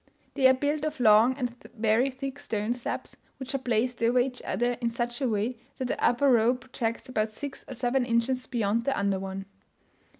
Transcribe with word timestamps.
They 0.33 0.47
are 0.47 0.55
built 0.55 0.83
of 0.83 0.99
long 0.99 1.37
and 1.37 1.55
very 1.75 2.09
thick 2.09 2.39
stone 2.39 2.73
slabs, 2.73 3.15
which 3.37 3.53
are 3.53 3.59
placed 3.59 4.01
over 4.01 4.17
each 4.17 4.41
other 4.41 4.71
in 4.81 4.89
such 4.89 5.21
a 5.21 5.29
way 5.29 5.57
that 5.77 5.87
the 5.89 6.03
upper 6.03 6.31
row 6.31 6.55
projects 6.55 7.07
about 7.07 7.31
six 7.31 7.63
or 7.67 7.75
seven 7.75 8.03
inches 8.03 8.47
beyond 8.47 8.85
the 8.85 8.97
under 8.97 9.19
one. 9.19 9.45